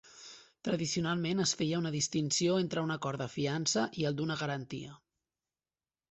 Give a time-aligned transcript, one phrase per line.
[0.67, 4.95] Tradicionalment, es feia una distinció entre un acord de fiança i el d'una garantia.